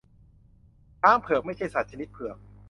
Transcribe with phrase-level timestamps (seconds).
[1.01, 2.37] ช้างเผือก ไม่ใช่สัตว์ชนิดเผือก